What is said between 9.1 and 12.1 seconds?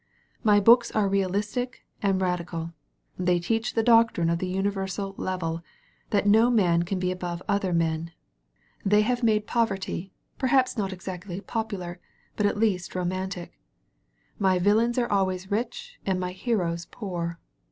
made 216 THE PRIMITIVE poverty, perhaps not exactly popular,